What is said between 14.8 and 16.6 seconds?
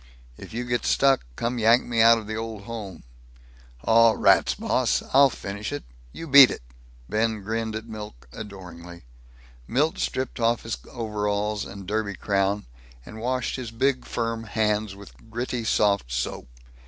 with gritty soft soap.